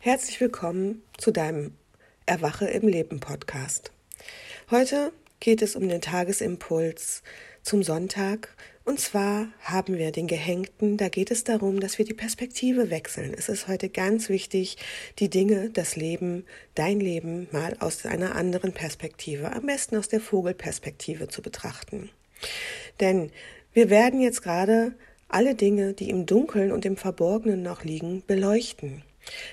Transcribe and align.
Herzlich 0.00 0.40
willkommen 0.40 1.02
zu 1.16 1.32
deinem 1.32 1.72
Erwache 2.24 2.66
im 2.66 2.86
Leben 2.86 3.18
Podcast. 3.18 3.90
Heute 4.70 5.12
geht 5.40 5.60
es 5.60 5.74
um 5.74 5.88
den 5.88 6.00
Tagesimpuls 6.00 7.24
zum 7.64 7.82
Sonntag. 7.82 8.54
Und 8.84 9.00
zwar 9.00 9.48
haben 9.60 9.98
wir 9.98 10.12
den 10.12 10.28
Gehängten. 10.28 10.98
Da 10.98 11.08
geht 11.08 11.32
es 11.32 11.42
darum, 11.42 11.80
dass 11.80 11.98
wir 11.98 12.04
die 12.04 12.14
Perspektive 12.14 12.90
wechseln. 12.90 13.34
Es 13.36 13.48
ist 13.48 13.66
heute 13.66 13.88
ganz 13.88 14.28
wichtig, 14.28 14.76
die 15.18 15.28
Dinge, 15.28 15.70
das 15.70 15.96
Leben, 15.96 16.46
dein 16.76 17.00
Leben 17.00 17.48
mal 17.50 17.76
aus 17.80 18.06
einer 18.06 18.36
anderen 18.36 18.72
Perspektive, 18.72 19.50
am 19.50 19.66
besten 19.66 19.96
aus 19.96 20.06
der 20.06 20.20
Vogelperspektive 20.20 21.26
zu 21.26 21.42
betrachten. 21.42 22.08
Denn 23.00 23.32
wir 23.72 23.90
werden 23.90 24.20
jetzt 24.20 24.44
gerade 24.44 24.94
alle 25.26 25.56
Dinge, 25.56 25.92
die 25.92 26.08
im 26.08 26.24
Dunkeln 26.24 26.70
und 26.70 26.84
im 26.84 26.96
Verborgenen 26.96 27.62
noch 27.62 27.82
liegen, 27.82 28.22
beleuchten. 28.28 29.02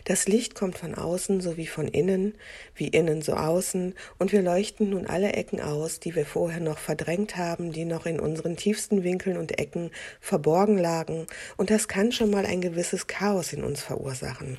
Das 0.03 0.27
Licht 0.27 0.55
kommt 0.55 0.77
von 0.77 0.95
außen 0.95 1.41
sowie 1.41 1.67
von 1.67 1.87
innen, 1.87 2.35
wie 2.75 2.87
innen 2.87 3.21
so 3.21 3.33
außen, 3.33 3.93
und 4.19 4.31
wir 4.31 4.41
leuchten 4.41 4.89
nun 4.89 5.07
alle 5.07 5.33
Ecken 5.33 5.61
aus, 5.61 5.99
die 5.99 6.15
wir 6.15 6.25
vorher 6.25 6.59
noch 6.59 6.77
verdrängt 6.77 7.37
haben, 7.37 7.71
die 7.71 7.85
noch 7.85 8.05
in 8.05 8.19
unseren 8.19 8.57
tiefsten 8.57 9.03
Winkeln 9.03 9.37
und 9.37 9.59
Ecken 9.59 9.91
verborgen 10.19 10.77
lagen, 10.77 11.27
und 11.57 11.69
das 11.69 11.87
kann 11.87 12.11
schon 12.11 12.29
mal 12.29 12.45
ein 12.45 12.61
gewisses 12.61 13.07
Chaos 13.07 13.53
in 13.53 13.63
uns 13.63 13.81
verursachen. 13.81 14.57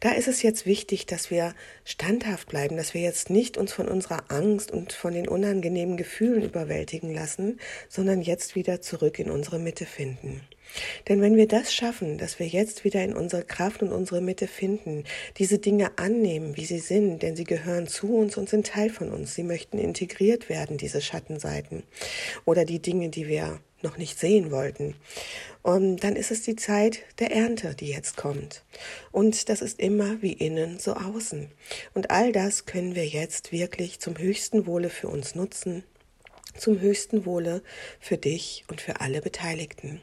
Da 0.00 0.12
ist 0.12 0.28
es 0.28 0.42
jetzt 0.42 0.66
wichtig, 0.66 1.06
dass 1.06 1.30
wir 1.30 1.54
standhaft 1.84 2.48
bleiben, 2.48 2.76
dass 2.76 2.94
wir 2.94 3.00
jetzt 3.00 3.30
nicht 3.30 3.56
uns 3.56 3.72
von 3.72 3.88
unserer 3.88 4.30
Angst 4.30 4.70
und 4.70 4.92
von 4.92 5.12
den 5.12 5.28
unangenehmen 5.28 5.96
Gefühlen 5.96 6.42
überwältigen 6.42 7.12
lassen, 7.12 7.58
sondern 7.88 8.22
jetzt 8.22 8.54
wieder 8.54 8.80
zurück 8.80 9.18
in 9.18 9.30
unsere 9.30 9.58
Mitte 9.58 9.86
finden. 9.86 10.40
Denn 11.08 11.20
wenn 11.20 11.36
wir 11.36 11.48
das 11.48 11.72
schaffen, 11.72 12.18
dass 12.18 12.38
wir 12.38 12.46
jetzt 12.46 12.84
wieder 12.84 13.02
in 13.02 13.14
unsere 13.14 13.44
Kraft 13.44 13.82
und 13.82 13.92
unsere 13.92 14.20
Mitte 14.20 14.46
finden, 14.46 15.04
diese 15.36 15.58
Dinge 15.58 15.98
annehmen, 15.98 16.56
wie 16.56 16.64
sie 16.64 16.78
sind, 16.78 17.22
denn 17.22 17.36
sie 17.36 17.44
gehören 17.44 17.86
zu 17.86 18.14
uns 18.14 18.36
und 18.36 18.48
sind 18.48 18.66
Teil 18.66 18.90
von 18.90 19.10
uns, 19.10 19.34
sie 19.34 19.42
möchten 19.42 19.78
integriert 19.78 20.48
werden, 20.48 20.76
diese 20.76 21.00
Schattenseiten 21.00 21.82
oder 22.44 22.64
die 22.64 22.80
Dinge, 22.80 23.08
die 23.08 23.28
wir 23.28 23.60
noch 23.82 23.96
nicht 23.96 24.18
sehen 24.18 24.50
wollten. 24.50 24.94
Und 25.62 25.98
dann 25.98 26.16
ist 26.16 26.30
es 26.30 26.42
die 26.42 26.56
Zeit 26.56 27.00
der 27.18 27.30
Ernte, 27.30 27.74
die 27.74 27.88
jetzt 27.88 28.16
kommt. 28.16 28.64
Und 29.12 29.48
das 29.48 29.60
ist 29.60 29.78
immer 29.78 30.20
wie 30.22 30.32
innen 30.32 30.78
so 30.78 30.94
außen. 30.94 31.50
Und 31.94 32.10
all 32.10 32.32
das 32.32 32.66
können 32.66 32.94
wir 32.94 33.06
jetzt 33.06 33.52
wirklich 33.52 34.00
zum 34.00 34.18
höchsten 34.18 34.66
Wohle 34.66 34.90
für 34.90 35.08
uns 35.08 35.34
nutzen, 35.34 35.84
zum 36.56 36.80
höchsten 36.80 37.24
Wohle 37.24 37.62
für 38.00 38.16
dich 38.16 38.64
und 38.68 38.80
für 38.80 39.00
alle 39.00 39.20
Beteiligten. 39.20 40.02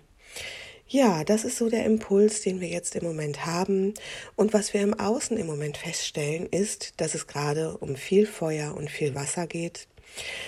Ja, 0.87 1.23
das 1.23 1.45
ist 1.45 1.57
so 1.57 1.69
der 1.69 1.83
Impuls, 1.85 2.41
den 2.41 2.61
wir 2.61 2.67
jetzt 2.67 2.95
im 2.95 3.03
Moment 3.03 3.45
haben. 3.45 3.95
Und 4.35 4.53
was 4.53 4.73
wir 4.73 4.81
im 4.81 4.93
Außen 4.93 5.35
im 5.35 5.47
Moment 5.47 5.77
feststellen, 5.77 6.45
ist, 6.45 6.93
dass 6.97 7.15
es 7.15 7.25
gerade 7.25 7.77
um 7.77 7.95
viel 7.95 8.27
Feuer 8.27 8.75
und 8.75 8.91
viel 8.91 9.15
Wasser 9.15 9.47
geht. 9.47 9.87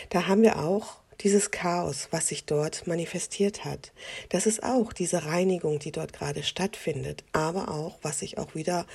Da 0.10 0.28
haben 0.28 0.44
wir 0.44 0.60
auch 0.60 0.98
dieses 1.22 1.50
Chaos, 1.50 2.10
was 2.12 2.28
sich 2.28 2.46
dort 2.46 2.86
manifestiert 2.86 3.66
hat. 3.66 3.92
Das 4.30 4.46
ist 4.46 4.62
auch 4.62 4.94
diese 4.94 5.26
Reinigung, 5.26 5.80
die 5.80 5.92
dort 5.92 6.14
gerade 6.14 6.44
stattfindet, 6.44 7.24
aber 7.34 7.70
auch, 7.70 7.98
was 8.04 8.20
sich 8.20 8.38
auch 8.38 8.54
wieder 8.54 8.86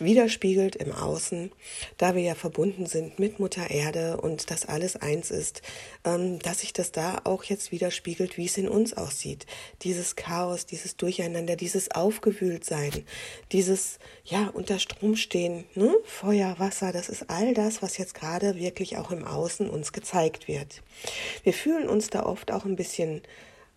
widerspiegelt 0.00 0.76
im 0.76 0.92
Außen, 0.92 1.50
da 1.96 2.14
wir 2.14 2.22
ja 2.22 2.34
verbunden 2.34 2.86
sind 2.86 3.18
mit 3.18 3.38
Mutter 3.38 3.70
Erde 3.70 4.18
und 4.18 4.50
das 4.50 4.66
alles 4.66 4.96
eins 4.96 5.30
ist, 5.30 5.62
ähm, 6.04 6.38
dass 6.40 6.60
sich 6.60 6.72
das 6.72 6.92
da 6.92 7.20
auch 7.24 7.44
jetzt 7.44 7.72
widerspiegelt, 7.72 8.36
wie 8.36 8.46
es 8.46 8.58
in 8.58 8.68
uns 8.68 8.94
aussieht. 8.94 9.46
Dieses 9.82 10.16
Chaos, 10.16 10.66
dieses 10.66 10.96
Durcheinander, 10.96 11.56
dieses 11.56 11.90
Aufgewühltsein, 11.90 13.04
dieses, 13.52 13.98
ja, 14.24 14.48
unter 14.48 14.78
Strom 14.78 15.16
stehen, 15.16 15.64
ne? 15.74 15.94
Feuer, 16.04 16.58
Wasser, 16.58 16.92
das 16.92 17.08
ist 17.08 17.30
all 17.30 17.54
das, 17.54 17.82
was 17.82 17.98
jetzt 17.98 18.14
gerade 18.14 18.56
wirklich 18.56 18.96
auch 18.96 19.10
im 19.10 19.24
Außen 19.24 19.68
uns 19.68 19.92
gezeigt 19.92 20.48
wird. 20.48 20.82
Wir 21.42 21.52
fühlen 21.52 21.88
uns 21.88 22.10
da 22.10 22.24
oft 22.24 22.52
auch 22.52 22.64
ein 22.64 22.76
bisschen 22.76 23.22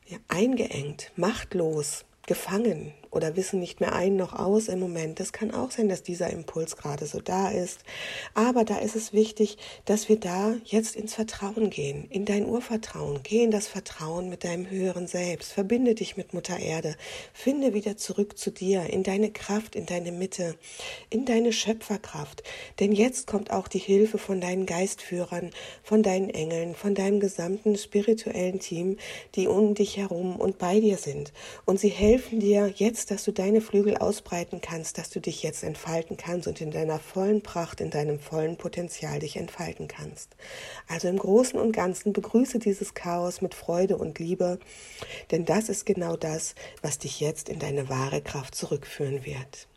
ja, 0.07 0.17
eingeengt, 0.27 1.11
machtlos, 1.15 2.05
gefangen 2.27 2.93
oder 3.11 3.35
wissen 3.35 3.59
nicht 3.59 3.81
mehr 3.81 3.93
ein 3.93 4.15
noch 4.15 4.33
aus 4.33 4.69
im 4.69 4.79
Moment. 4.79 5.19
Das 5.19 5.33
kann 5.33 5.51
auch 5.51 5.69
sein, 5.69 5.89
dass 5.89 6.01
dieser 6.01 6.29
Impuls 6.29 6.77
gerade 6.77 7.05
so 7.05 7.19
da 7.19 7.49
ist. 7.49 7.81
Aber 8.33 8.63
da 8.63 8.77
ist 8.77 8.95
es 8.95 9.11
wichtig, 9.11 9.57
dass 9.85 10.07
wir 10.07 10.19
da 10.19 10.55
jetzt 10.63 10.95
ins 10.95 11.13
Vertrauen 11.13 11.69
gehen, 11.69 12.07
in 12.09 12.25
dein 12.25 12.45
Urvertrauen. 12.45 13.19
Geh 13.23 13.43
in 13.43 13.51
das 13.51 13.67
Vertrauen 13.67 14.29
mit 14.29 14.45
deinem 14.45 14.69
höheren 14.69 15.07
Selbst. 15.07 15.51
Verbinde 15.51 15.93
dich 15.93 16.15
mit 16.15 16.33
Mutter 16.33 16.57
Erde. 16.57 16.95
Finde 17.33 17.73
wieder 17.73 17.97
zurück 17.97 18.37
zu 18.37 18.49
dir, 18.49 18.89
in 18.89 19.03
deine 19.03 19.31
Kraft, 19.31 19.75
in 19.75 19.85
deine 19.85 20.13
Mitte, 20.13 20.55
in 21.09 21.25
deine 21.25 21.51
Schöpferkraft. 21.51 22.43
Denn 22.79 22.93
jetzt 22.93 23.27
kommt 23.27 23.51
auch 23.51 23.67
die 23.67 23.79
Hilfe 23.79 24.17
von 24.17 24.39
deinen 24.39 24.65
Geistführern, 24.65 25.51
von 25.83 26.01
deinen 26.01 26.29
Engeln, 26.29 26.75
von 26.75 26.95
deinem 26.95 27.19
gesamten 27.19 27.75
spirituellen 27.75 28.59
Team, 28.59 28.97
die 29.35 29.47
um 29.47 29.75
dich 29.75 29.97
herum 29.97 30.37
und 30.37 30.57
bei 30.57 30.79
dir 30.79 30.97
sind. 30.97 31.33
Und 31.65 31.79
sie 31.79 31.89
helfen 31.89 32.39
dir 32.39 32.67
jetzt, 33.01 33.09
dass 33.09 33.23
du 33.23 33.31
deine 33.31 33.61
Flügel 33.61 33.97
ausbreiten 33.97 34.61
kannst, 34.61 34.99
dass 34.99 35.09
du 35.09 35.19
dich 35.19 35.41
jetzt 35.41 35.63
entfalten 35.63 36.17
kannst 36.17 36.47
und 36.47 36.61
in 36.61 36.69
deiner 36.69 36.99
vollen 36.99 37.41
Pracht, 37.41 37.81
in 37.81 37.89
deinem 37.89 38.19
vollen 38.19 38.57
Potenzial 38.57 39.17
dich 39.17 39.37
entfalten 39.37 39.87
kannst. 39.87 40.35
Also 40.87 41.07
im 41.07 41.17
Großen 41.17 41.59
und 41.59 41.71
Ganzen 41.71 42.13
begrüße 42.13 42.59
dieses 42.59 42.93
Chaos 42.93 43.41
mit 43.41 43.55
Freude 43.55 43.97
und 43.97 44.19
Liebe, 44.19 44.59
denn 45.31 45.45
das 45.45 45.69
ist 45.69 45.87
genau 45.87 46.15
das, 46.15 46.53
was 46.83 46.99
dich 46.99 47.19
jetzt 47.19 47.49
in 47.49 47.57
deine 47.57 47.89
wahre 47.89 48.21
Kraft 48.21 48.53
zurückführen 48.53 49.25
wird. 49.25 49.67